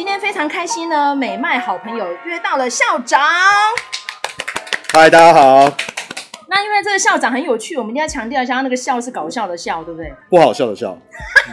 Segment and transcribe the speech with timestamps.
[0.00, 3.20] 今天非常开心呢，美麦好朋友约到了校长。
[4.94, 5.70] 嗨，大家好。
[6.48, 10.10] 那因为这个校长很有趣，我们一定要强调一下，他那个笑是搞笑的笑，对不对？
[10.30, 10.96] 不好笑的笑。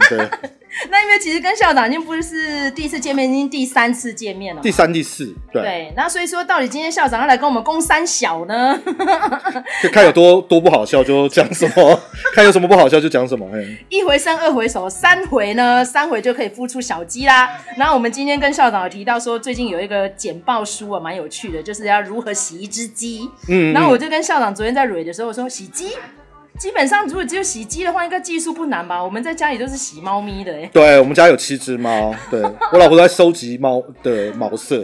[0.07, 0.29] 对。
[0.89, 4.62] 那因为其实跟校长已经不是第一次见面，已经第三次见面了。
[4.62, 5.61] 第三、第四，对。
[5.61, 8.79] 对，那所以说，到底今天校长要来跟我们攻三小呢？
[9.81, 11.99] 就看有多多不好笑就讲什么，
[12.33, 13.47] 看有什么不好笑就讲什么。
[13.89, 15.83] 一回生，二回熟，三回呢？
[15.83, 17.49] 三回就可以孵出小鸡啦。
[17.77, 23.30] 然后我们今天跟校长有提到说，最近有一个简报书啊，蛮有趣的，就是要如何洗一只鸡。
[23.47, 23.73] 嗯，嗯。
[23.73, 25.89] 然后我就跟校长昨天在蕊的时候，我说洗鸡。
[26.57, 29.03] 基本上，如果只有洗衣机的话，应该技术不难吧？
[29.03, 32.41] 我们在家里都是洗猫咪的，欸，对，我们家有七只猫，对
[32.73, 34.83] 我老婆在收集猫的毛色。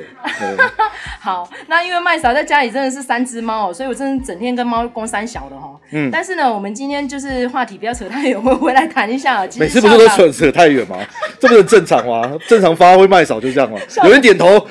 [1.19, 5.73] 好，那因为麦嫂在家里真的是三只猫，所以我真的整天跟猫攻三小的哈。
[5.91, 6.11] 嗯。
[6.11, 9.41] 但是呢，我们今天就是话题不要扯太远，我们回来谈一下。
[9.57, 10.97] 每次不是都扯扯太远吗？
[11.39, 12.37] 这不是很正常吗？
[12.47, 13.79] 正常发挥麦嫂就这样吗？
[14.03, 14.67] 有人点头。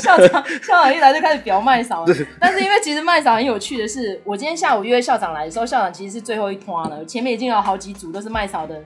[0.00, 2.04] 校长，校长一来就开始表麦嫂。
[2.40, 5.91] 但是因为其实麦嫂很有趣的是，我今天下午约校长来的时候，校长。
[5.92, 8.82] 其实是最后一摊了，前面已经有好几组都是麦嫂的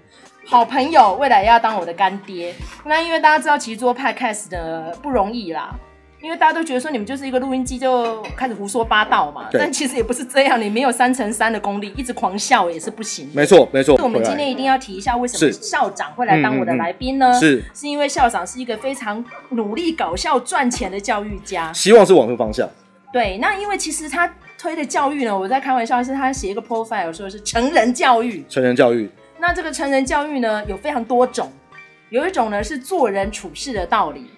[0.47, 2.55] 好朋友，未来要当我的干爹。
[2.85, 5.75] 那因为大家知道，其实做 Podcast 的不容易啦，
[6.23, 9.49] 因为大家都觉得说你们就是一个录音机，就开始胡说八道嘛。
[9.53, 13.31] 但其实也不是这样，你没有三乘三的功力，一直狂笑也是不行。
[13.35, 13.97] 没错，没错。
[14.03, 17.33] 我们今天一定要提一下，为什么校长会来当我的来宾呢？
[17.35, 22.69] 是，是因为校长是一个非常努力搞笑赚钱的教育家，希望是往这个方向。
[23.17, 24.31] 对，那因为其实他。
[24.59, 28.43] 推的教育呢，我在开玩笑，是他写一个 profile 说是成人教育。
[28.49, 29.09] 成人教育。
[29.39, 31.53] 那这个成人教育呢，有非常多种，
[32.09, 34.31] 有一种呢是做人处事的道理，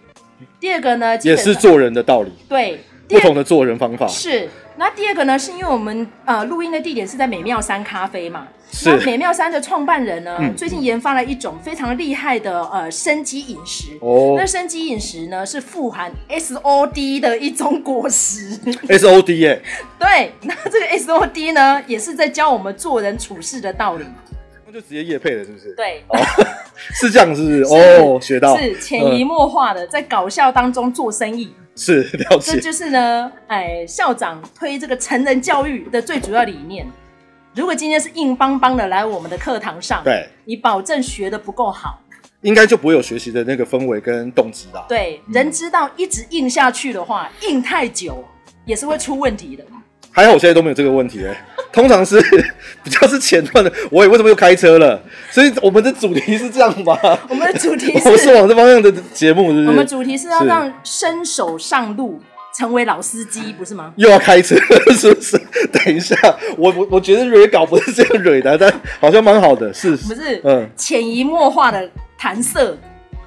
[0.59, 2.33] 第二个呢也是做人的道理。
[2.49, 4.09] 对，不同的做人方法。
[4.09, 4.49] 是。
[4.79, 8.47] 那第二个呢，是因为我们呃录音的地点是在美妙山咖啡嘛。
[8.71, 8.89] 是。
[8.89, 13.99] 那美妙山的创办人呢，嗯、最近研发了一种非常厉害的呃生机饮食。
[14.01, 14.37] 哦。
[14.39, 18.56] 那生机饮食呢，是富含 SOD 的一种果实。
[18.87, 19.61] SOD 耶。
[19.99, 24.05] 对，那这个 SOD 呢，也是在教我们做人处事的道理。
[24.65, 25.75] 那就直接业配了，是不是？
[25.75, 26.05] 对。
[26.09, 26.16] 哦、
[26.77, 27.65] 是这样，是不是？
[27.65, 28.56] 是哦，学到。
[28.56, 31.53] 是潜移默化的，在搞笑当中做生意。
[31.78, 36.84] 是了解，这就是呢，哎，校长推这个成人教育的最主要理念。
[37.55, 42.00] 如果今天是硬邦邦的来我们的课堂上，对，你保证学的不够好，
[42.43, 44.84] 应该就不会有学习的那个氛围跟动机啦。
[44.89, 48.25] 对，人知道一直硬下去的话，硬太久
[48.65, 49.65] 也是会出问题的。
[50.11, 52.21] 还好我现在都没有这个问题哎、欸，通常是
[52.83, 53.73] 比较是前段的。
[53.91, 55.01] 我也为什么又开车了？
[55.31, 56.99] 所以我们的主题是这样吧？
[57.29, 59.69] 我们的主题是， 不是往这方向的节目，是不是？
[59.69, 62.21] 我们主题是要让伸手上路
[62.57, 63.93] 成为老司机，不是吗？
[63.97, 64.57] 又要开车
[64.97, 65.39] 是不是？
[65.73, 66.17] 等一下，
[66.57, 70.41] 我我我觉得蕊搞不是这样蕊的，但好像蛮好的，是不是？
[70.43, 71.89] 嗯，潜移默化的
[72.19, 72.77] 弹射，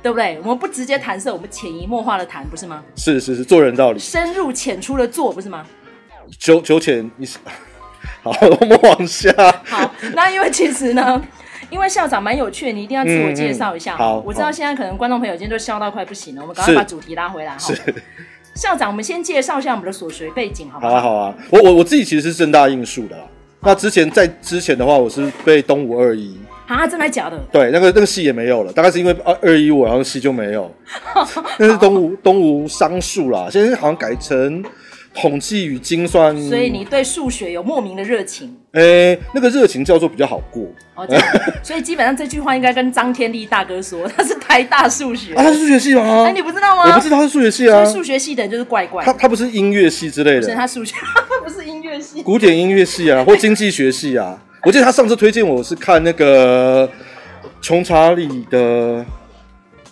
[0.03, 0.37] 对不对？
[0.43, 2.83] 我们不直接弹射，我们潜移默化的弹，不是吗？
[2.97, 5.65] 是是是，做人道理，深入浅出的做，不是吗？
[6.39, 7.37] 九九浅你是，
[8.23, 9.31] 好，我们往下。
[9.65, 11.21] 好，那因为其实呢，
[11.69, 13.95] 因为校长蛮有趣的，你一定要自我介绍一下。
[13.95, 17.55] 嗯嗯、好，我知道现在可能观众朋友今天都笑到快不行了，我们赶快把主题拉回来。
[17.57, 17.73] 是，
[18.55, 20.91] 校长，我们先介绍一下我们的所学背景，好不好？
[20.91, 21.35] 好啊，好啊。
[21.49, 23.23] 我我我自己其实是正大应数的啦。
[23.61, 26.37] 那之前在之前的话，我是被东吴二一。
[26.67, 27.37] 啊，真的假的？
[27.51, 30.73] 对，那个那个系也没有了，大概是因为二二一我然后系就没有。
[31.59, 34.63] 那是东吴东吴商数啦，现在好像改成。
[35.13, 38.55] 统计与精算，所以你对数学有莫名的热情。
[38.71, 40.63] 哎、欸，那个热情叫做比较好过。
[40.95, 41.05] 哦，
[41.61, 46.23] 所以基本上这句话应该跟张天立大哥说，他是台大数学啊，他是数学系吗？
[46.23, 46.83] 哎、欸，你不知道吗？
[46.87, 47.83] 我不知道他是数学系啊。
[47.83, 49.11] 数学系的人就是怪怪的。
[49.11, 50.95] 他他不是音乐系之类的，不是他数学，
[51.27, 54.41] 他不是音乐系，古典音乐系啊，或经济学系啊。
[54.63, 56.89] 我记得他上次推荐我是看那个
[57.61, 59.05] 穷查理的。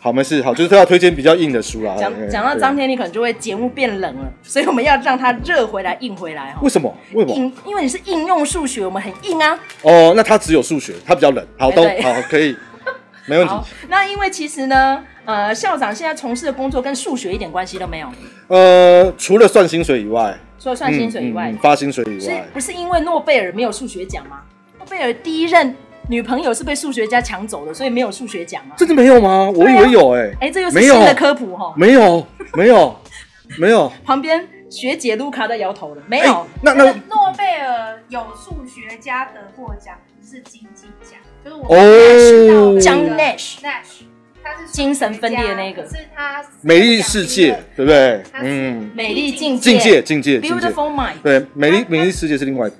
[0.01, 1.93] 好，没事，好，就是他要推荐比较硬的书啦。
[1.99, 6.55] 讲讲到张天，你可能就会节目变冷了，所以我们要让它热回来、硬回来。
[6.61, 6.95] 为什么？
[7.11, 7.35] 为什么？
[7.35, 9.59] 因因为你是应用数学，我们很硬啊。
[9.81, 11.45] 哦，那他只有数学，他比较冷。
[11.57, 12.55] 好，都好，可以，
[13.25, 13.53] 没问题。
[13.89, 18.07] 那因为其实呢，呃，校长现在从事的工作跟数学一点关系都没有。
[18.47, 24.43] 呃，除了算薪水以外，除了算薪水以外，发薪水以外，不是因为诺贝尔没有数学奖吗？
[24.77, 25.75] 诺贝尔第一任。
[26.09, 28.73] 女朋友是被数学家抢走的，所以没有数学奖啊！
[28.75, 29.49] 真的没有吗？
[29.55, 30.27] 我以为有哎、欸。
[30.41, 31.71] 哎、欸，这又是新的科普哈。
[31.77, 32.25] 没有，
[32.55, 32.99] 没有，
[33.59, 33.91] 没有。
[34.03, 36.33] 旁边学姐卢卡在摇头了，没有。
[36.33, 48.23] 欸、那那诺贝尔有数学家得过奖，不是经济奖，就是我哦，John Nash，他是精神分裂的那个，是他美丽世界，对不对？
[48.41, 51.21] 嗯，美丽境界，境界，境界，Beautiful Mind。
[51.21, 52.77] 对，美丽美丽世界是另外一部。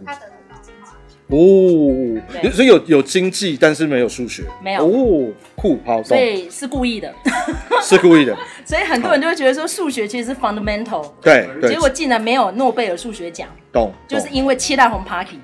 [1.29, 4.83] 哦，所以有有经济，但是没有数学，没有。
[4.83, 7.13] 哦，酷，好，所，以是故意的。
[7.81, 8.35] 是故意的，
[8.65, 11.69] 所以很多人就会觉得说数学其实是 fundamental，对对。
[11.71, 15.39] 结，果竟然没有诺贝尔数学奖，懂，就是因为七大红 party，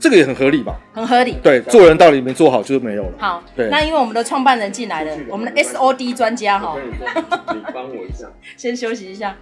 [0.00, 0.74] 这个也很合理吧？
[0.94, 1.36] 很合理。
[1.42, 3.12] 对，做人道理没做好就是没有了。
[3.18, 6.76] 好，对那因为我们的创办人进来了，我们的 SOD 专家哈，
[7.52, 8.26] 你帮我一下。
[8.56, 9.36] 先休息一下。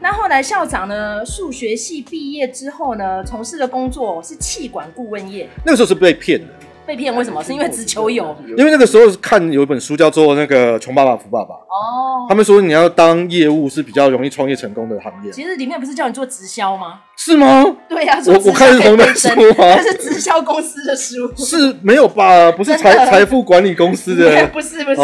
[0.00, 6.48] 那后来校长呢，数学系毕业之后呢，从事的工作是气管顾问业，那个时候是被骗的，
[6.88, 7.44] 被骗为什么？
[7.44, 12.24] 是因为只求有因为那个时候看有一本书叫做那个《穷爸爸富爸爸》，哦。
[12.30, 17.00] 他们说你要当业务是比较容易创业成功的行业，其实里面不是叫你做直销吗？
[17.16, 17.64] 是吗？
[17.88, 22.50] 对呀、啊，我我看是同一本书吗这是直销公司的书， 是没有吧？
[22.52, 25.00] 不是财财富管理公司的不 是不是。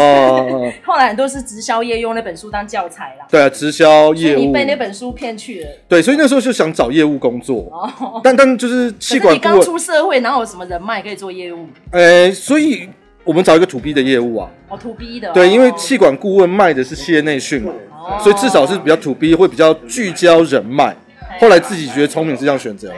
[0.85, 5.67] 后来很多是直销业用那本书当教材啦，对啊，直销业你被那，本书骗去了。
[5.87, 11.67] 对，所以那时候就想找业务工作，哦，但但就是可气管你刚出社会，哪有什么人脉可以做业务？
[11.91, 12.89] 哎，所以
[13.23, 15.31] 我们找一个 to B 的业务啊，哦，to B 的哦。
[15.33, 20.95] 对，因为气管顾问卖的是企业内训嘛，哦所以至少是比较 to B，会比较聚焦人脉。
[21.39, 22.97] 后来自己觉得聪明是这样选择啦，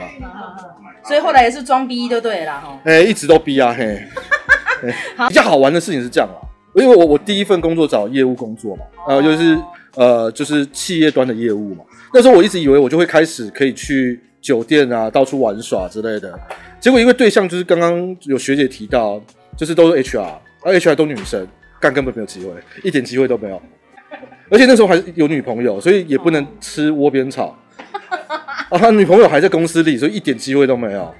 [1.04, 2.78] 所以后来也是装逼就对了啦哈。
[2.84, 4.02] 哎，一直都逼啊，嘿。
[4.80, 4.94] 嘿
[5.28, 6.38] 比较好玩的事情是这样啦，
[6.74, 9.58] 因为我我第一份工作找业务工作嘛，呃，就是
[9.96, 11.82] 呃就是企业端的业务嘛。
[12.14, 16.38] 那时候我一直以为我就会开始可以去酒店啊，到处玩耍之类的。
[16.80, 19.20] 结果因为对象就是刚刚有学姐提到，
[19.56, 21.46] 就是都是 HR，而 HR 都女生，
[21.80, 22.52] 干根本没有机会，
[22.84, 23.60] 一点机会都没有。
[24.50, 27.56] 而且那时候还是有女朋友，所以也不能吃窝边草。
[28.70, 31.14] 啊，他女朋友还在公司里，所以一点机会都没有，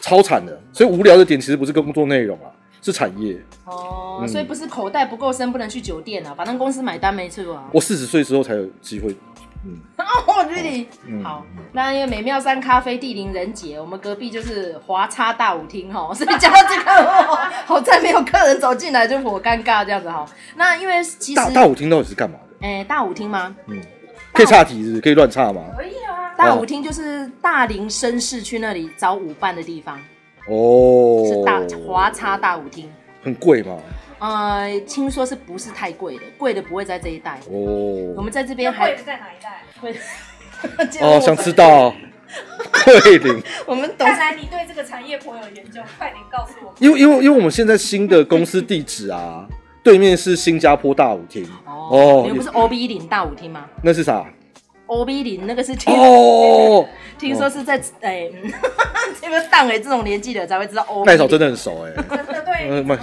[0.00, 0.60] 超惨的。
[0.72, 3.36] 所以无聊的点其实不是工作内容啊，是产业。
[3.64, 7.68] 哦，嗯所以不是口袋不够深不能去酒店啊，反正公司买单没错啊。
[7.72, 9.14] 我四十岁之后才有机会。
[9.66, 10.86] 嗯，哦，really？
[11.06, 20.24] 嗯好，那因为美妙山咖啡地灵人杰，我们隔壁就是华差大舞厅哈， 所以讲到这个，哦好在没有客人走进来就我尴尬这样子哈。
[20.56, 22.66] 那因为其实大大舞厅到底是干嘛的？
[22.66, 23.54] 哎、大舞厅吗？
[23.68, 23.80] 嗯，
[24.32, 25.00] 可以岔题是不是？
[25.00, 25.62] 可以乱岔吗？
[25.76, 29.98] 可以啊，大舞厅就是大林绅士去那里找舞伴的地方，
[30.48, 32.90] 哦，是大华差大舞厅。
[33.22, 33.78] 很贵吗？
[34.18, 36.22] 呃，听说是不是太贵的？
[36.38, 37.38] 贵的不会在这一带。
[37.48, 39.62] 我哦，们在这边贵的在哪一带？
[39.80, 39.94] 贵
[41.00, 41.94] 哦， 想知道
[42.84, 46.74] 桂林，我们懂看来你对这个产业颇有研究，快点告诉我们。
[46.78, 49.46] 因为因为因为我们现在新的公司地址啊，
[49.84, 54.24] 对面是新加坡大舞厅哦，你也们不是 O B 零大舞厅吗那是啥
[54.86, 56.86] ？？O B 零那个是听、哦，
[57.18, 58.52] 听说是在哎，嗯
[59.20, 61.04] 这个当哎，这种年纪的才会知道 O。
[61.04, 61.92] 麦嫂真的很熟哎、
[62.26, 62.98] 真的对，嗯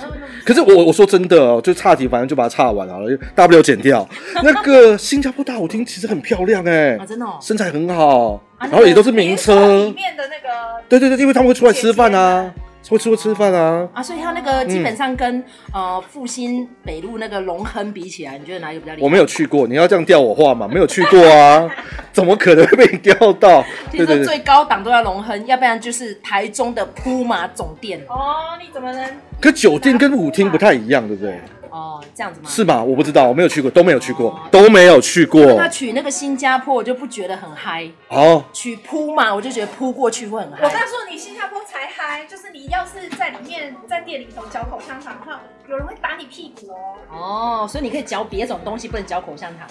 [0.46, 4.08] 可是我我说真的哦，就差题，反正就把它差完好了，大不了剪掉。
[4.44, 7.38] 那个新加坡大舞厅其实很漂亮哎、啊，真的哦。
[7.42, 9.92] 身材很好，然后也都是名车里。
[9.94, 12.52] 面的那个对对对，因为他们会出来吃饭啊，
[12.90, 13.88] 会出去吃饭啊。
[13.94, 15.44] 啊，所以它那个基本上跟、
[15.74, 19.06] 呃复兴北路那个龙亨比起来，你觉得哪一个比较厉害？
[19.06, 20.68] 我没有去过，你要这样钓我话嘛？
[20.68, 21.70] 没有去过啊，
[22.12, 23.64] 怎么可能会被你钓到？
[23.92, 28.02] 对对对，听说最高档都要龙亨，要不然就是台中的铺马总店。
[28.10, 29.10] 哦，你怎么能？
[29.40, 31.40] 可酒店跟舞厅不太一样，对不对？
[31.72, 32.50] 哦，这样子吗？
[32.50, 32.84] 是吗？
[32.84, 35.42] 我不知道，我没有去过，都没有去过哦，都没有去过。
[35.56, 37.90] 那取那个新加坡，我就不觉得很嗨。
[38.10, 40.86] 哦，取扑嘛，我就觉得扑过去会很我告嗨。
[40.86, 47.64] 诉你，新加坡才嗨，就是你要是在里面在店里头嚼口香糖的话，有人会打你屁股哦。
[47.64, 49.68] 哦，所以你可以嚼别种东西，不能嚼口香糖。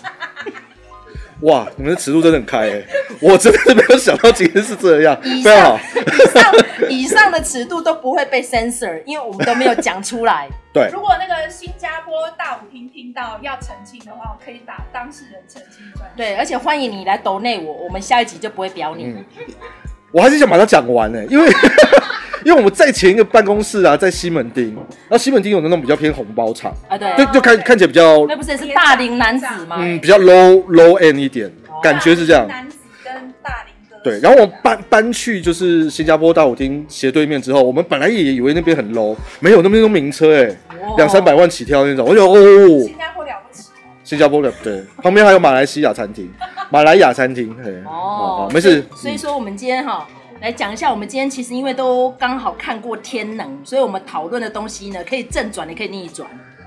[1.43, 2.85] 哇，你们的尺度真的很开哎，
[3.21, 5.79] 我真的是没有想到今天是这样，以非常。
[5.79, 6.52] 以上
[6.90, 10.49] 以上的尺度都不会被 censor，因为我们都没有讲出来。
[10.73, 16.17] 对，如果那个新加坡大舞厅听到要澄清的话，我可以打当事人澄清专线。
[16.17, 19.05] 对，而且欢迎你来抖内我，我们下一集就不会表你。
[19.05, 19.25] 嗯
[20.12, 21.47] 我还是想把它讲完呢，因为
[22.45, 24.75] 因为我们在前一个办公室啊，在西门町，
[25.09, 29.76] 然后西门町有那种比较偏红包场，啊，对，就就看看起来比较那不是也是大龄男子吗？
[29.79, 31.52] 嗯比较 low low end 一点，
[31.83, 32.49] 感觉是这样。
[32.49, 33.12] 男子跟
[33.43, 33.97] 大龄哥。
[34.02, 42.37] 对，然后我搬搬去就是新加坡大舞厅斜对面之后，我们本来也以为那边很 low，没有那边都名车哎，哦两三百万起跳那种，我就哦，
[42.87, 43.64] 新加坡了不起。
[44.02, 46.29] 新加坡的对，旁边还有马来西亚餐厅，
[46.71, 50.07] 马来亚餐厅，嘿，好好没事，所以所以说我们今天哈。
[50.41, 56.27] 来讲一下，我们今天其实因为都刚好看过《天能》，所以我们讨论的东西呢，可以正转，也可以逆转。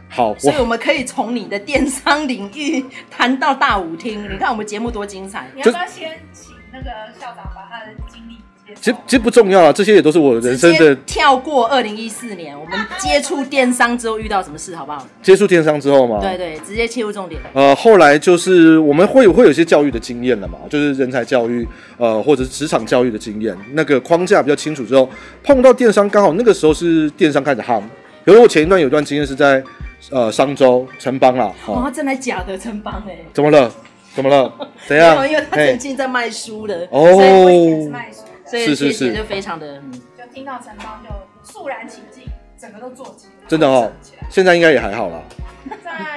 [0.10, 4.32] 好，所以我们可以从你的电商领域谈到大舞厅。
[4.32, 5.48] 你看我们节目多精彩！
[5.56, 8.38] 你要不要先请那个校长把他的经历
[8.82, 15.06] 其实其实不重要啊，这些也都是我人生的跳过二零一四年，我们接触电商之后遇到什么事，好不好？
[15.22, 16.20] 接触电商之后嘛。
[16.22, 17.42] 对对，直接切入重点。
[17.54, 21.68] 呃，后来就是我们会有会有一些教育的经验了嘛，就是人才教育，
[21.98, 25.10] 呃，或者是职场教育的经验，那个框架比较清楚之后，
[25.44, 27.82] 碰到电商刚好那个时候是电商开始夯。
[28.24, 29.62] 比如我前一段有一段经验是在
[30.10, 33.18] 呃商周城邦啦，哦，真的假的城邦哎？
[33.34, 33.70] 怎么了？
[34.16, 34.52] 怎么了？
[34.88, 35.28] 怎样？
[35.30, 37.06] 因为他曾经在卖书的哦，
[37.84, 38.20] 是卖书。
[38.60, 39.82] 是是是，就非常的，
[40.18, 41.10] 就听到城邦就
[41.44, 42.24] 肃然起敬，
[42.60, 43.48] 整个都坐起来。
[43.48, 43.92] 真的哦，
[44.30, 45.22] 现在应该也还好啦。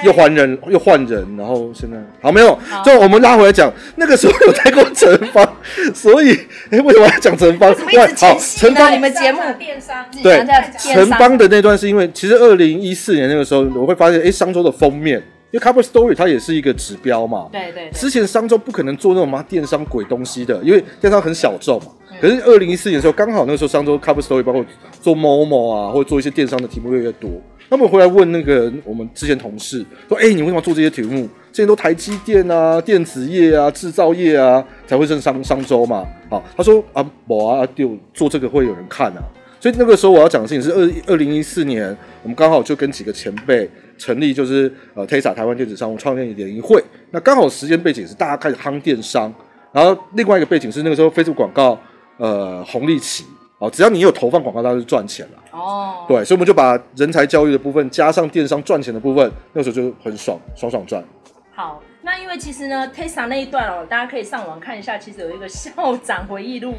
[0.02, 2.58] 又换人，又换人，然后现在好没有？
[2.84, 5.56] 就我们拉回来讲，那个时候有带过城邦，
[5.94, 6.32] 所以
[6.70, 7.72] 哎，为什么要讲城邦？
[8.16, 10.44] 好，城邦你们节目电商对
[10.78, 15.22] 城邦的那段是因为，其实二零一四年那个时候，我会发现哎，商周的封面。
[15.52, 17.90] 因为 Cover Story 它也是一个指标嘛，对对，对。
[17.92, 21.86] 之前商周不可能做那种嘛电商鬼东西的，因为电商很小众嘛。
[22.20, 24.64] 可是二零一四年的时候，刚好那个时候商周 Cover Story 包括
[25.00, 27.30] 做 Momo 啊，或者做一些电商的题目越来越多。
[27.68, 31.28] 那么回来问那个我们之前同事说：“哎、你为什么做这些题目？
[31.52, 39.22] 之前都台积电啊、电子业啊、制造业啊才会上商商周嘛？”好，他说：“啊，我啊，就做这个会有人看啊。”
[39.58, 43.68] 所以那个时候我要讲的事情是二二零一四年，我们刚好就跟几个前辈。
[43.98, 46.84] 成立就是呃 Tesla 台湾电子商务创业联谊会。
[47.12, 49.32] 那刚好时间背景是大家开始夯电商，
[49.72, 51.80] 然后另外一个背景是那个时候 Facebook 广告
[52.18, 53.24] 呃红利期
[53.58, 56.04] 哦，只要你有投放广告，它就赚钱了哦。
[56.08, 61.02] 对，所以我们就把人才教育的部分加上电商赚钱的部分，那个时候就很爽，爽爽赚。
[61.54, 66.74] 好，那因为其实呢，Tesa 那一段哦，大家可以上网看一下，其实有一个校长回忆录，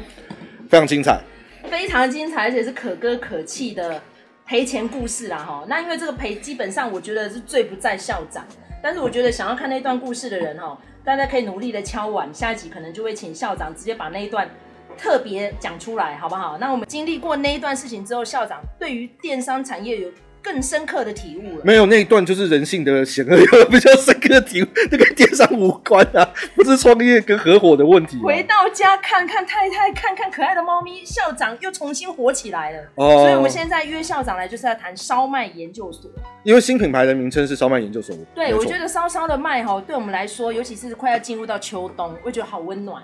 [0.68, 1.20] 非常精彩，
[1.68, 4.00] 非常精彩，而且是可歌可泣的。
[4.46, 8.42] 赔钱故事啦，哈，那因为这个赔基本上我觉得是罪不在校长，
[8.82, 14.48] 但是我觉得想要看那段故事的人，哦，大家可以努力的敲碗，下一集可能就会请校长直接把那一段
[14.98, 16.58] 特别讲出来，好不好？
[16.58, 20.10] 那我们经历过那一段事情之后，校长对于电商产业有。
[20.40, 21.64] 更深刻的体悟了。
[21.64, 26.24] 没有那一段就是人性的险恶，有比较深刻的体悟，那跟电商无关啊，
[26.54, 28.16] 不是创业跟合伙的问题。
[28.18, 32.80] 回到家看看太太，看看可爱的猫咪，校长又重新火起来了。
[32.94, 36.08] 哦，所以我们现在约校长来就是要谈烧麦研究所，
[36.44, 38.16] 因为新品牌的名称是烧麦研究所。
[38.32, 43.02] 对，我觉得烧烧的麦哈，对我们来说，尤其是快要进入到秋冬，我觉得好温暖。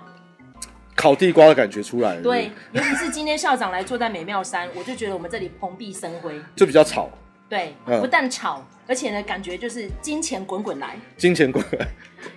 [0.95, 2.21] 烤地瓜的感觉出来了。
[2.21, 7.09] 对，尤其是今天校长来坐在美妙山，我就觉得我们这里蓬荜生辉，就比较吵。
[7.47, 11.87] 对，不但吵，嗯、而且呢，感觉就是金钱滚滚来，金钱滚滚来。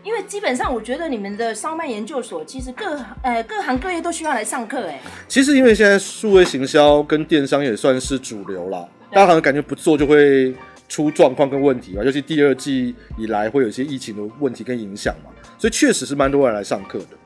[0.05, 5.01] 因为基本上，我觉得你们的烧麦研究所，其实各呃各行各业都需要来上课，哎。
[5.27, 10.55] 其实因为现在数位行销跟电商也算是主流了，大家好像感觉不做就会
[10.89, 17.17] 出状况跟问题嘛，尤其第二季以来会有一些疫情的问题跟影响嘛，所以确实是蛮多人来上课的。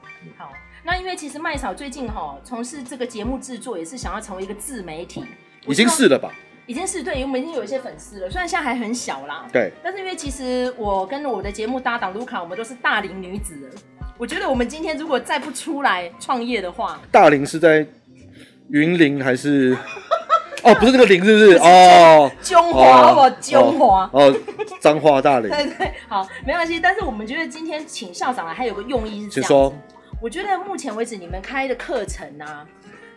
[0.84, 5.24] 好，那因为其实麦嫂最近哈从事这个节目制作，也是想要成为一个自媒体，
[5.66, 6.30] 已经是了吧？
[6.66, 9.46] 已经是对，因为我们已经有一些粉丝了，虽然现在还很小啦。
[9.52, 9.72] 对。
[9.82, 13.74] 但是因为其实我跟我的节目搭档卢卡，我们都是大龄女子了。
[14.16, 17.86] 我觉得我们今天如果再不出来创业的话，大龄是在
[18.70, 19.76] 云林还是？
[20.62, 21.56] 哦，不是那个林，是不是？
[21.58, 23.36] 哦，中华，好不？
[23.40, 24.08] 中华。
[24.12, 24.32] 哦，
[24.80, 25.50] 彰化大龄。
[25.50, 26.78] 对对，好，没关系。
[26.78, 29.42] 但是我们觉得今天请校长来，还有个用意是这样。
[29.42, 29.74] 请说。
[30.22, 32.66] 我觉得目前为止你们开的课程啊。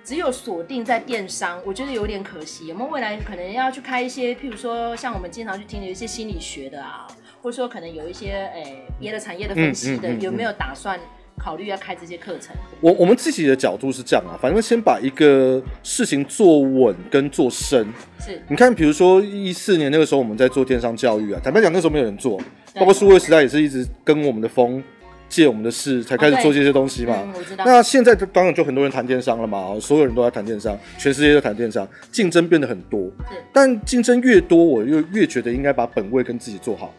[0.03, 2.71] 只有锁定在电商，我觉得有点可惜。
[2.71, 7.07] 我们未来可能要去开一些，譬如说像我们经常去听的一些心理学的啊，
[7.41, 11.00] 或者说可能有一些诶别的产业的分析的，嗯嗯嗯嗯、有没有打算
[11.39, 12.55] 考虑要开这些课程？
[12.81, 17.88] 我我们自己的角度是这样啊，反正先把一个事情做稳跟做深。
[18.19, 22.39] 是，你看，比如说一四年那个时候我们在做电商教育啊，坦白讲那时候没有人做，
[22.75, 24.83] 包括数位时代也是一直跟我们的风。
[25.27, 27.13] 借我们的事才开始做这些东西嘛？
[27.15, 33.10] 哦嗯、那现在当然就很多人谈电商了嘛，所有人都在谈电商，全世界都谈电商，竞争变得很多。
[33.51, 36.94] 但竞争越多，我又越觉得应该把本位跟自己做好。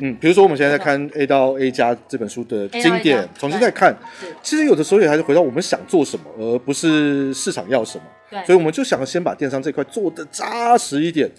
[0.00, 3.96] 嗯，比如说我们现在在看 A 到 A 加这本书的经典，重新再看，
[4.42, 8.04] 其实有的时候也还是回到我们想做什么，而不是市场要什么。
[8.30, 11.30] 对，所以我们就想先把电商这块做的扎实一点。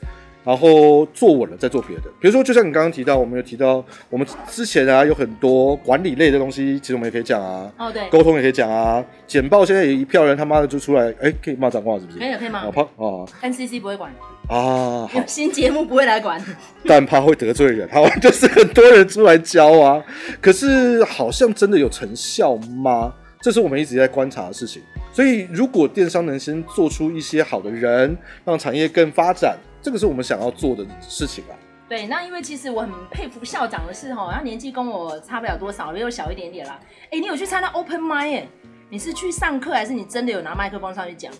[0.44, 12.18] 然后做稳了再做别的，比如说就像你刚刚提到，我们有提到我们之前啊有很多管理类的东西，其实我们也可以讲啊，哦对，沟通也可以讲啊，简报现在也一票人他妈的就出来，哎，可以骂脏话是不是？
[12.20, 14.12] 可以可以骂，怕啊，NCC 不会管。
[14.48, 16.44] 啊，有新节目不会来管，
[16.88, 20.04] 但怕会得罪人，好，就是很多人出来教啊，
[20.42, 23.14] 可是好像真的有成效吗？
[23.42, 24.82] 这是我们一直在观察的事情，
[25.14, 29.56] 所以如果电商能先做出一些好的人，让产业更发展。
[29.82, 31.54] 这个是我们想要做的事情啊。
[31.88, 36.80] 对，那因为其实我很佩服校长的是哈，他年纪跟我差不了多少，又小一点点啦。
[37.12, 38.48] 哎，你有去参加 Open Mind 哎？
[38.92, 41.32] 你是去上课，还是你真的有拿麦克风上去讲？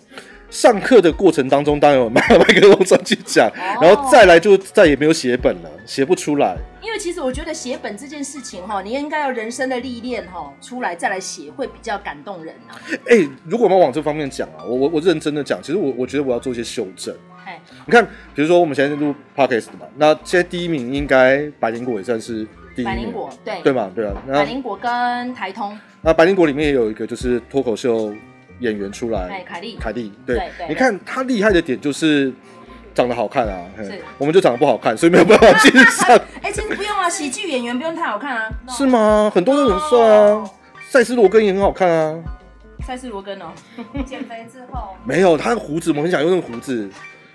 [0.50, 6.56] 上课的过程当中，当然有拿麦克风上去讲，哦、然后再来就再也没有写本了，写不出来。
[6.80, 12.78] 因为其实我觉得写本这件事情哈，你应该要人生的历练哈，出来再来写会比较感动人啊。
[13.08, 17.12] 哎、欸，如果我们往这方面讲啊，我我我认真的讲，其实我我觉得我要做一些修正。
[17.50, 18.04] 嘿你看，
[18.34, 23.60] 比如说我们现在在录 podcast 嘛，那现在第一名应该百灵果也算是第一名，百灵果对。
[23.62, 23.90] 对嘛？
[23.94, 25.76] 对啊，百灵果跟台通。
[26.02, 28.14] 那百灵果里面也有一个就是脱口秀
[28.60, 32.32] 演员出来，哎，凯莉，凯莉，对，你看他厉害的点就是
[32.94, 36.16] 长得好看啊，是，我们就长得不好看，所以没有办法继续上。
[36.42, 39.30] 哎，其实不用啊，喜剧演员不用太好看啊，是吗？
[39.34, 40.48] 很多都很帅啊，
[40.88, 42.22] 赛斯罗根也很好看啊，
[42.86, 43.52] 赛斯罗根哦，
[44.06, 44.96] 减肥之后。
[45.04, 46.88] 没有，他的胡子我们很想用那个胡子，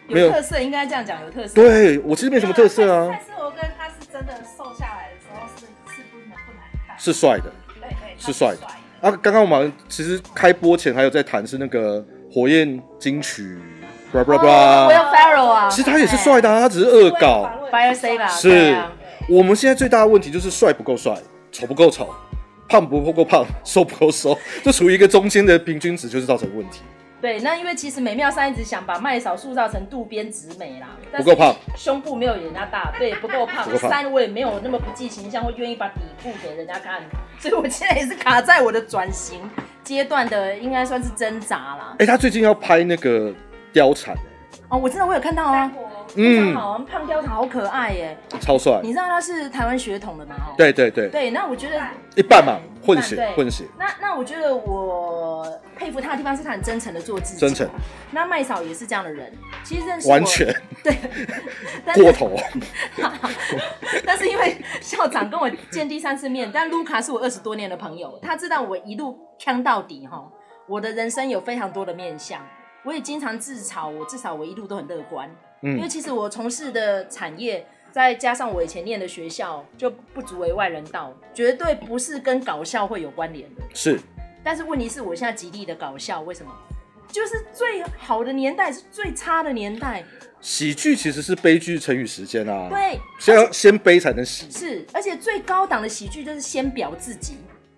[0.07, 1.53] 有特色，应该这样讲，有特色。
[1.53, 7.89] 对我其实没什么特色啊，赛斯罗根他是真的瘦下来的时候是是不难不难看，是帅的对。
[8.17, 8.65] 是帅的
[9.01, 9.11] 啊！
[9.21, 13.59] 刚刚我们其实开播前还有在谈是那个火焰金曲，
[14.11, 14.87] 布拉布拉布拉。
[14.87, 17.51] Will Ferrell 啊，其实他也是帅的，啊，他只是恶搞。
[17.71, 18.75] Fire Saver 是，
[19.29, 21.13] 我们现在最大的问题就是帅不够帅，
[21.51, 22.09] 丑不够丑，
[22.69, 26.81] 胖不够胖，瘦不够瘦，就处于一个中间的平均值，就是造成问题。
[27.25, 33.65] 对，那因为其实美妙三一直想把麦嫂塑造成渡边直美啦，不够胖，胸部没有人家大，对，不够胖。
[33.79, 37.01] 三我也没有那么不计形象，会愿意把底部给人家看，
[37.39, 39.41] 所以我现在也是卡在我的转型
[39.83, 41.93] 阶段的，应该算是挣扎啦。
[41.93, 43.33] 哎、欸，他最近要拍那个
[43.73, 44.21] 貂蝉、欸，
[44.69, 45.71] 哦，我真的我有看到啊。
[46.15, 48.79] 非常好，胖貂蝉好可爱耶，超帅。
[48.81, 50.35] 你知道他是台湾血统的吗？
[50.57, 51.09] 对对对。
[51.09, 51.81] 对，那我觉得
[52.15, 53.65] 一半嘛，混血混血。
[53.77, 55.45] 那那我觉得我
[55.75, 57.39] 佩服他的地方是他很真诚的做自己。
[57.39, 57.69] 真诚。
[58.11, 59.31] 那麦嫂也是这样的人，
[59.63, 60.95] 其实认识完全对
[62.01, 62.31] 过头。
[64.05, 70.31] 但是因为校长跟我见第三次面，但卢卡是我二十多年的朋友，他知道我一路呛到底哈，
[70.67, 72.41] 我的人生有非常多的面相，
[72.83, 75.29] 我也经常自嘲，我至少我一路都很乐观。
[75.61, 83.61] 因为其实我从事的产业，再加上我以前念的学校，就不足为外人道，绝对不是跟搞笑会有关联的。
[83.73, 83.99] 是，
[84.43, 86.51] 但是问题是我现在极力的搞笑，为什么？
[87.07, 90.03] 就是最好的年代是最差的年代。
[90.41, 92.67] 喜剧其实是悲剧成语时间啊。
[92.69, 94.51] 对，先要先悲才能喜。
[94.51, 97.37] 是，而且最高档的喜剧就是先表自己。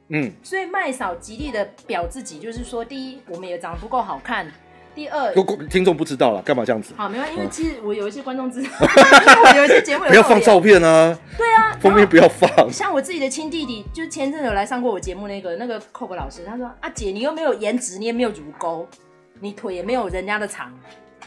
[0.09, 4.51] 嗯，所以麦嫂极力的表自己，就是说，第一，我们也长得不够好看。
[4.97, 5.31] 第二，
[5.69, 6.91] 听众不知道了，干嘛这样子？
[6.97, 11.15] 好，没关系，因为其实我有一些观众知道， 因为我有一些节目有不要放照片啊。
[11.37, 12.49] 对啊，封面不要放。
[12.73, 18.87] 像我自己的亲弟弟，就前阵有来上过我节目那个那个 Coco 老师，他说：“阿姐，你又没有颜值，你也没有乳沟，
[19.39, 20.73] 你腿也没有人家的长。”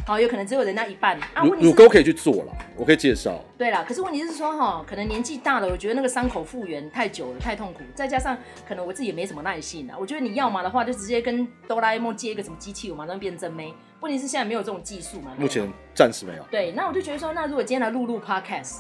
[0.07, 1.45] 好，有可能只有人家一半啊。
[1.45, 3.39] 乳乳沟可以去做了，我可以介绍。
[3.57, 8.37] 对啦，可是问题是说哈，可能年纪大了，我觉得那个伤口复原太久了，太痛苦，再加上
[8.67, 9.97] 可能我自己也没什么耐性啊。
[9.99, 13.73] 我觉得你要嘛的话，就直接跟哆啦 A 梦借一个什么机器，我马上变真妹。
[14.01, 15.33] 问题是现在没有这种技术嘛？
[15.37, 16.43] 目前暂时没有。
[16.51, 18.79] 对，那我就觉得说，那如果今天来录录 Podcast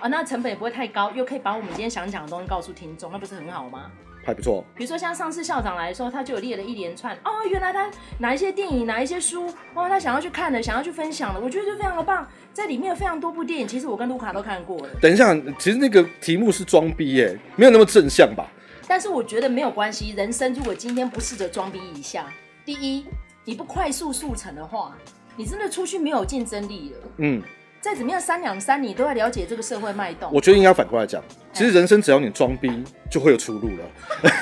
[0.00, 3.90] 啊，那成本也不会太高，又可以把我们今天想讲的东西告诉听众，那不是很好吗？
[4.26, 12.26] 还不错，比如说像上次校长来的时候，他就有列了一连串哦，原来他哪一些电影、哪一些书，哦，他想要去看的、想要去分享的，我觉得就非常的棒。
[12.52, 14.88] 在里面有非常多部电影，其实我跟卢卡都看过了。
[15.00, 18.50] 等一下，其实那个题目是装逼耶，没有那么正向吧？
[18.88, 22.26] 但是我觉得没有关系，人生如果今天不试着装逼一下，
[22.64, 23.06] 第一，
[23.44, 24.96] 你不快速速成的话，
[25.36, 27.08] 你真的出去没有竞争力了。
[27.18, 27.40] 嗯。
[27.86, 30.28] 再怎么样三两三，你都要了解这个社会脉动。
[30.32, 31.22] 我觉得应该反过来讲，
[31.52, 33.84] 其实人生只要你装逼，就会有出路了。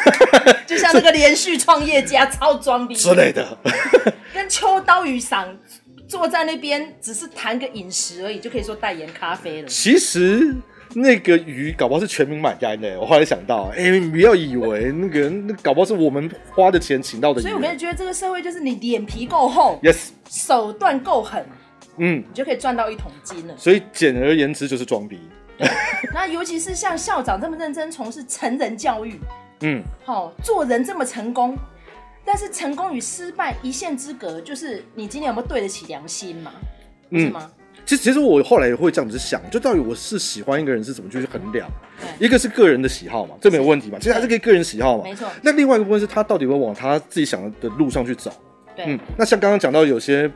[0.67, 3.59] 就像那个连续创业家超装逼之类的，
[4.33, 5.55] 跟秋刀鱼桑
[6.09, 9.69] 坐在那边，只是谈个饮食而已，就可以说代言咖啡了。
[9.69, 10.57] 其实
[10.95, 12.99] 那个鱼搞不好是全民买单的。
[12.99, 17.43] 我后来想到，哎、欸，你不要以为那个那搞不好是我们花的钱请到的鱼。
[17.43, 21.45] 所以我们觉得这个社会就是你脸皮够厚，yes，手段够狠。
[21.99, 23.55] 嗯，你就可以赚到一桶金了。
[23.57, 25.19] 所以简而言之就是装逼。
[26.13, 29.21] 那尤其是像校长这么认真从事成人教育，
[29.61, 31.57] 嗯，好、哦，做人这么成功，
[32.25, 36.53] 但是成功与失败一线之隔，就是你今天有没有对得起良心嘛？
[37.11, 37.49] 嗯、是吗？
[37.87, 41.69] 其实，其实我后来也会这样子想，就到底我是喜欢一个人是怎么去衡量？
[42.19, 43.99] 一个是个人的喜好嘛，这没有问题嘛。
[44.01, 45.29] 其实还是可以个人喜好嘛，没错。
[45.43, 48.33] 那另外一个部分是他到底会往他自己想的路上去走。
[48.75, 50.29] 对，嗯，那像刚刚讲到有些。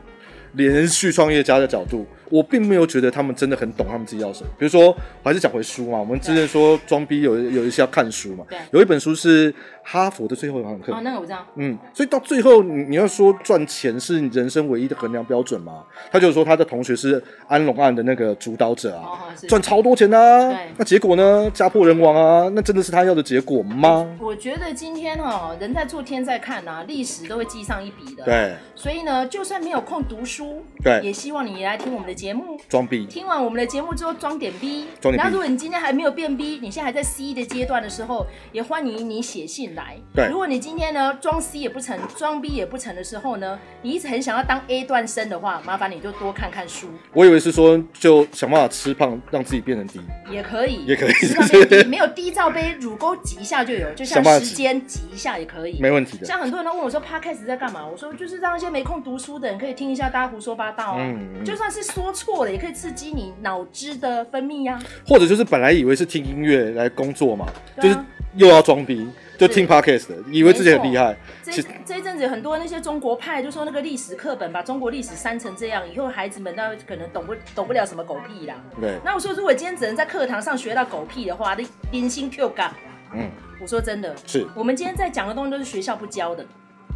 [0.53, 4.49] 连续创业家的角度，我并没有觉得他们真的很懂他们自己要什么。
[4.57, 10.93] 比如说，我还是讲回书嘛，我们之前说装逼有有一些要看书嘛，对，有一本书是哈佛的最后一堂课。
[10.93, 11.45] 哦，那个我知道。
[11.55, 15.83] 嗯，所以到最后你你要说赚钱是你人生唯一的衡量标准吗？
[16.11, 21.49] 他就说他的同学是安龙案的那个主导者啊，哦、赚超多钱啊，对，那结果呢？
[21.53, 24.07] 家破人亡啊，那真的是他要的结果吗？
[24.19, 28.23] 我觉得今天哦，人在做天在看啊，历史都会记上一笔的。
[28.23, 33.05] 对，所以呢，就算没有空读书，对，也希望你来听我们的节目，装逼。
[33.05, 35.17] 听完我们的节目之后装点逼，装点逼。
[35.17, 39.95] 然后如果你今天还没有变逼，你现在还在 C 的阶段的时候，也欢迎你写信来。
[40.13, 46.89] 对，如果你今天呢装 C 也不成，装逼也不成的时候呢，你一直很想要当 A 段生的话，麻烦你就多看看书。
[47.13, 56.25] 我以为是说就想办法吃胖，让自己变成 D，也可以，也可以， 没有 D 罩杯，乳沟挤一下就有，就像时间挤一下也可以，没问题的。
[56.25, 57.87] 像很多人都问我说，Podcast 在干嘛？
[57.87, 64.83] 我说就是让一些没空读书的人可以听一下大家胡说八道啊，嗯、就算是说错了，也可以刺激你脑汁的分泌呀、啊。
[65.07, 67.45] 或者就是本来以为是听音乐来工作嘛，
[67.77, 67.97] 啊、就是
[68.35, 71.15] 又要装逼，就听 Podcast 的，以为自己很厉害。
[71.43, 71.51] 这
[71.85, 78.55] 这一阵子很多那些中国派就说那个历史课本把中国历史删成这样，以后孩子们那可能懂不懂不了什么狗屁啦。
[78.79, 78.97] 对。
[79.03, 82.73] 那我说如果今天只能在课堂上学到狗屁的话，那零星 Q 感。
[83.13, 83.29] 嗯。
[83.61, 86.45] 我说真的，是我们今天在讲的东西都是学校不教的，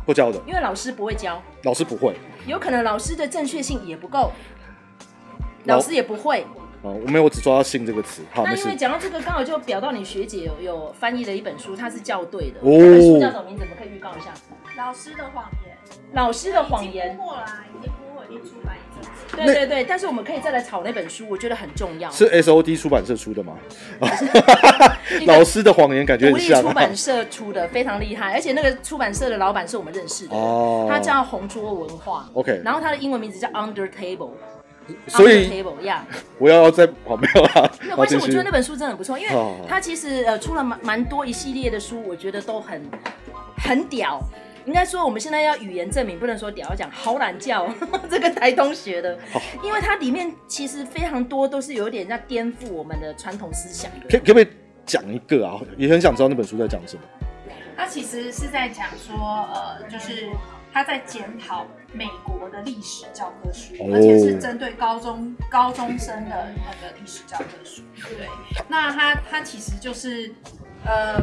[0.06, 2.16] 不教的，因为老师不会教，老师不会，
[2.48, 4.32] 有可能老师的正确性也不够，
[5.66, 6.46] 老师也不会。
[6.82, 8.22] 哦，我没有，我只抓到“性”这个词。
[8.34, 12.60] 好，那因为讲到这个，刚好就表到你学姐有有翻译了一本书，它是校对的。
[12.60, 12.64] 哦。
[12.66, 13.64] 那本书叫什么名字？
[13.64, 14.34] 我们可以预告一下。
[14.76, 15.78] 老师的谎言。
[16.12, 17.08] 老师的谎言。
[17.08, 19.10] 已经过了，已经过，已经出版一阵子。
[19.38, 22.12] 对对对，但是我们可以再来炒那本书，我觉得很重要。
[22.12, 23.54] 是 S O D 出版社出的吗？
[25.26, 26.62] 老师的谎言感觉很像。
[26.62, 30.36] 独立出版社出的，非常厉害，而且那个出版社的老板是我们认识的。
[30.36, 30.86] 哦。
[30.90, 32.30] 他叫红桌文化。
[32.34, 32.62] OK。
[32.66, 34.32] 然后他的英文名字叫 Under Table。
[35.08, 35.64] 所以
[36.38, 37.72] 我要再跑没有啦。
[37.82, 39.34] 没有关系，我觉得那本书真的很不错，因为
[39.68, 42.82] 它其实呃出了蛮蛮多一系列的书，我觉得都很
[43.58, 44.20] 很屌。
[44.66, 47.68] 应该说我们现在要语言证明，不能说屌，要讲好懒教
[48.10, 49.18] 这个台东学的，
[49.62, 54.08] 因为它里面其实非常多都是有点在颠覆我们的传统思想的。
[54.10, 54.48] 可可不可以
[54.86, 55.60] 讲一个啊？
[55.78, 57.02] 也很想知道那本书在讲什么。
[57.76, 59.18] 它其实是在讲说，
[59.54, 60.30] 呃，就是。
[60.76, 67.84] 他在检讨美国的历史教科书，而且是针对高中高中生的那个历史教科书。
[68.18, 68.28] 对，
[68.68, 70.34] 那他他其实就是，
[70.86, 71.22] 呃，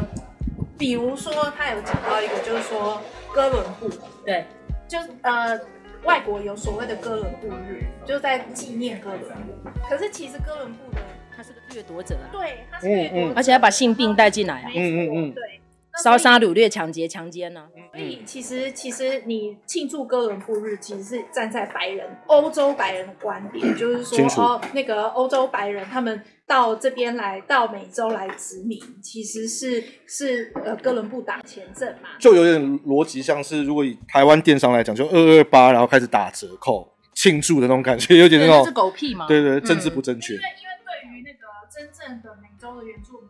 [0.77, 3.01] 比如说他有讲到一个，就是说
[3.33, 3.89] 哥伦布，
[4.25, 4.45] 对，
[4.87, 5.59] 就呃，
[6.03, 9.69] 外国有所谓的哥伦布日，就在纪念哥伦布。
[9.89, 11.01] 可是其实哥伦布的
[11.35, 15.60] 他是个掠夺者啊，对，他是掠夺者，而且还把性病带进来啊，嗯嗯嗯，对。
[16.03, 17.67] 烧杀掳掠抢劫强奸呢？
[17.91, 39.27] 所以其实其实你庆祝哥伦布日，其实是站在白人欧洲白人的观点，就是说哦，那个欧洲白人他们到这边来到美洲来殖民，其实是是呃哥伦布打前阵嘛，就有点逻辑像是如果以台湾电商来讲，就二二八然后开始打折扣庆祝的那种感觉，有点那种是狗屁嘛？
[39.27, 40.33] 对对，政治不正确。
[40.35, 43.29] 因为因为对于那个真正的美洲的原住民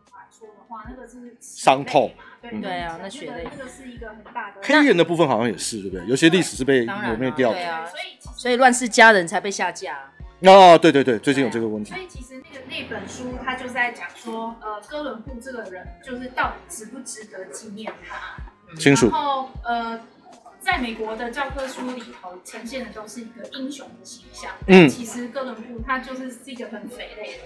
[0.72, 2.10] 话，那个是伤痛。
[2.40, 4.60] 对啊，那血泪，这个是一个很大的。
[4.64, 6.04] 黑人的部分好像也是，对不对？
[6.08, 7.54] 有些历史是被抹灭掉的。
[7.54, 10.10] 对啊，所以所以乱世佳人才被下架。
[10.40, 11.92] 哦，对对对，最近有这个问题。
[11.92, 18.74] 所以其实那个那本书，他就在讲说，呃，哥伦布这个人，就是到底值不值得纪念他？
[18.74, 19.08] 清楚。
[19.08, 20.00] 然后呃，
[20.58, 24.50] 在美国的教科书里头呈现的都是一个英雄的形象。
[24.66, 24.88] 嗯。
[24.88, 27.44] 其实哥伦布他就是是一个很匪类的。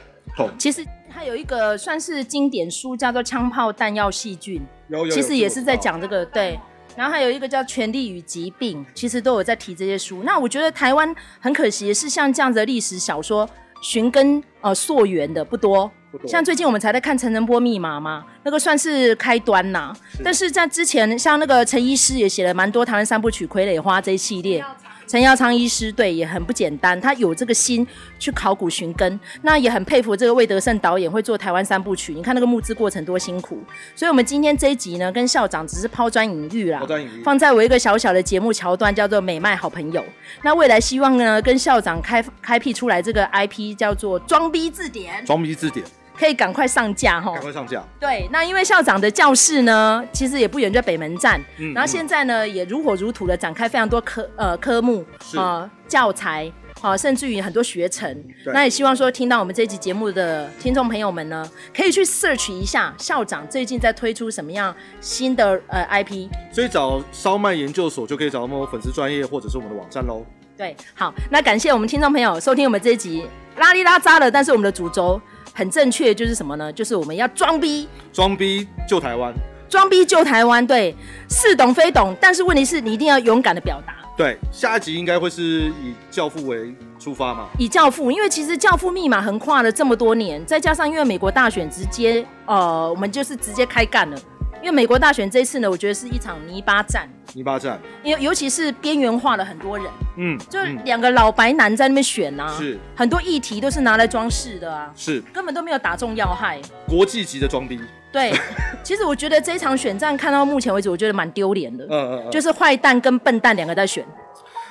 [0.59, 6.59] 其实它有一个算是经典书，叫做《枪炮弹药细菌》，有有有其实也是在讲这个对。
[6.97, 10.23] 然后还有一个叫《权力与疾病》，其实都有在提这些书。
[10.23, 13.47] 那我觉得台湾很可惜的是，像这样子的历史小说
[13.83, 15.91] 寻根呃溯源的不多。
[16.27, 19.95] 像最近我们才在看《陈仁波密码》嘛，那个算是开端呐。
[20.11, 20.23] 是。
[20.23, 24.65] 但是在之前，像那个陈医师也写了蛮多台湾三部曲《傀儡花》这一系列。
[25.07, 27.87] 陈耀昌医师对也很不简单，他有这个心
[28.19, 32.13] 去考古寻根，那也很佩服这个魏德胜导演会做台湾三部曲。
[32.13, 33.63] 你看那个募资过程多辛苦，
[33.95, 40.05] 所以我们今天这一集呢，跟校长只是抛砖引玉啦，抛砖引玉，放在我一个小小的节目桥段，叫做美麦好朋友。
[40.43, 45.85] 那未来希望呢，跟校长开开辟出来这个 IP，叫做装逼字典，装逼字典。
[46.19, 47.33] 可以赶快上架哈！
[47.33, 47.83] 赶快上架。
[48.01, 51.41] 对，那因为校长的教室呢，其实也不远，在北门站。
[51.59, 51.73] 嗯。
[51.75, 56.51] 然后现在呢，也如火如荼的展开非常多科呃科目啊、呃、教材
[56.81, 58.11] 啊、呃，甚至于很多学程。
[58.45, 58.53] 对。
[58.53, 66.29] 那也希望说，听到我们这集节目的听众朋友们呢，可以去 search 一下校长最近在推出什么样新的呃 IP。
[66.53, 70.25] 所以找烧麦研究所就可以找到我们粉丝专业或者是我们的网站喽。
[70.57, 73.27] 对，好，那感谢我们听众朋友收听我们这一集
[73.59, 75.21] 拉里拉扎的，但是我们的主轴
[75.57, 76.71] 很正确，就是什么呢？
[76.71, 79.33] 就是我们要装逼，装逼救台湾，
[79.71, 80.65] 装逼救台湾。
[80.67, 80.95] 对，
[81.31, 83.95] 似懂非懂，但是问题是你一定要勇敢的表达。
[84.19, 85.43] 对，下一集应该会是
[85.83, 87.47] 以教父为出发嘛？
[87.59, 94.19] 以教父，因为其实教父密码横跨了这么多年，再加上因为美国大选直接，呃，我们就是直接开干了。
[94.63, 97.09] 因为美国大选这一次呢，我觉得是一场泥巴战。
[97.35, 99.87] 泥巴战，尤尤其是边缘化了很多人。
[100.17, 106.59] 嗯，就两个老白男在那边选啊，是很多议题都是拿来装饰的啊，是根本都没有打中要害。
[106.89, 107.79] 国际级的装逼。
[108.11, 108.33] 对，
[108.83, 111.85] 其实我觉得这一场选战看到目前为止，我觉得蛮丢脸的。
[111.85, 114.03] 嗯嗯嗯，就是坏蛋跟笨蛋两个在选。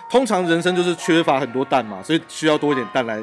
[0.10, 3.20] 通常人生就是缺乏很多蛋嘛，所以需要多一点蛋来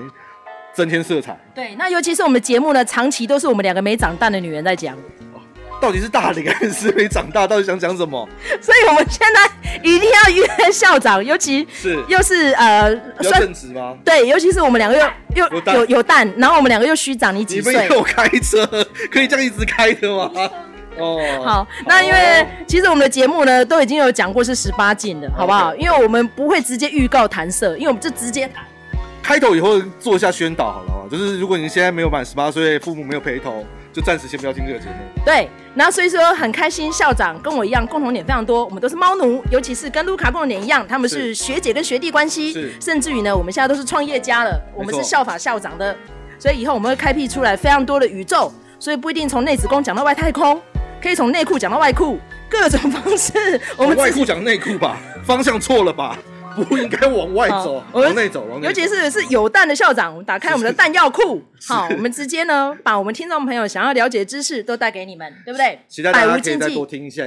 [0.73, 1.37] 增添色彩。
[1.53, 4.97] 对，那尤其是我们的节目呢，长期都是我们两个没长蛋的女人在讲。
[5.83, 7.45] 到底是大龄还是没长大？
[7.45, 8.29] 到底想讲什么？
[8.61, 12.89] 所以我们现在一定要约校长，尤其是又是呃，
[13.21, 13.97] 要正职吗？
[14.05, 17.73] 对，尤其是我们两个又又有有，有蛋，然后我们两个又虚长你几岁？
[17.73, 18.65] 你们有开车，
[19.11, 20.31] 可以这样一直开的吗？
[20.99, 28.65] 哦，好，那因为其实我们的节目呢都已经有讲过是十八禁的，好不好.因为我们不会直接预告弹射，因为我们就直接谈。
[29.21, 34.95] 开头以后做一下宣导好了，就是如果你现在没有满十八岁，父母没有陪同，就暂时先不要进这个节目。
[35.25, 45.95] 对，然后所以说很开心，校长跟我一样，共同点非常多，我们都是猫奴，尤其是跟卢卡共同点一样，他们是学姐跟学弟关系，甚至于呢，我们现在都是创业家了，我们是效法校长的，
[46.39, 50.61] 所以以后我们会开辟出来非常多的宇宙，所以不一定从内子宫讲到外太空，
[51.03, 53.61] 可以从内裤讲到外裤，各种方式。
[53.77, 56.19] 我们外裤讲内裤吧，方向错了吧？
[56.69, 58.67] 不应该往外走，往内走，往内。
[58.67, 61.43] 尤其是是有蛋的校长，打开我们的弹药库。
[61.69, 65.81] 好，我们直接呢，把我们听众朋友想要了解的知识都带给你们，对不对？
[65.89, 67.25] 期待大家可以再多听一下。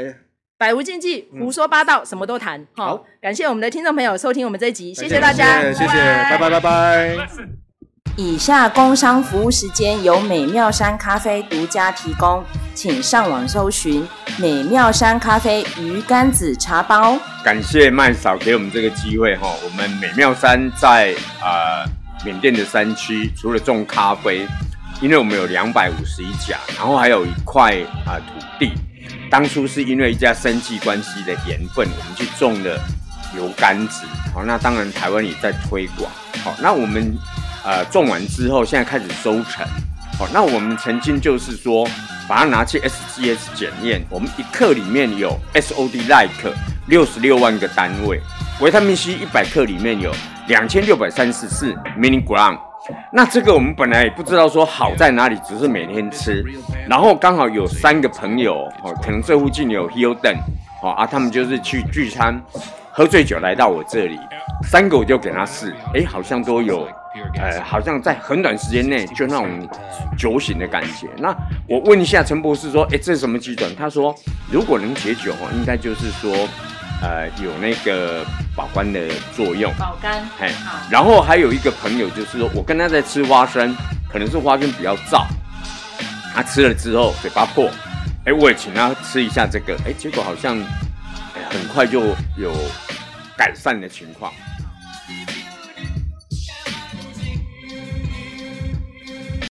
[0.57, 2.65] 百无禁忌，胡说八道，什么都谈。
[2.75, 7.64] 好，感谢我们的听众朋友收听我们这一集，谢谢大家，谢谢，拜拜拜拜。
[8.17, 12.41] 以下工商服务时间由美妙山咖啡独家提供，
[12.73, 17.19] 请上网搜寻美妙山咖啡鱼干子茶包。
[17.43, 21.85] 感谢麦嫂给我们这个机会哈，我们美妙山在呃
[22.23, 24.47] 缅甸的山区，除了种咖啡，
[25.01, 28.71] 因为我们有两百五十一甲，然后还有一块啊、土地，
[29.29, 32.79] 当初是因为一家生计关系的缘分，我们去种了
[33.35, 36.09] 油柑子，好，那当然台湾也在推广，
[36.45, 37.13] 好，那我们。
[37.65, 39.65] 呃，种完之后，现在开始收成。
[40.19, 41.85] 好，那我们曾经就是说，
[42.27, 46.55] 把它拿去 SGS 检验，我们一克里面有 SOD like
[46.87, 48.21] 六十六万个单位，
[48.61, 50.11] 维他命 C 一百克里面有
[50.47, 52.57] 两千六百三十四 milligram。
[53.11, 56.45] 那这个我们本来也不知道说好在哪里，只是每天吃。
[56.87, 60.37] 然后刚好有三个朋友，哦，可能这附近有 Hilton，
[60.83, 62.39] 哦啊，他们就是去聚餐，
[62.97, 64.17] 喝醉酒来到我这里，
[64.69, 66.87] 三个我就给他试，哎，好像都有。
[67.37, 69.69] 呃，好像在很短时间内就那种
[70.17, 71.07] 酒醒的感觉。
[71.17, 71.35] 那
[71.67, 73.69] 我问一下陈博士说，哎，这是什么机转？
[73.75, 74.15] 他说，
[74.49, 76.31] 如果能解酒哦，应该就是说，
[77.01, 79.73] 呃，有那个保肝的作用。
[79.77, 80.25] 保肝。
[80.37, 80.49] 嘿，
[80.89, 83.75] 然后还有一个朋友就是说，我跟他在吃花生，
[84.09, 85.25] 可能是花生比较燥，
[86.33, 87.69] 他吃了之后嘴巴破，
[88.25, 90.57] 哎，我也请他吃一下这个，哎，结果好像
[91.49, 92.01] 很快就
[92.37, 92.53] 有
[93.37, 94.33] 改善的情况。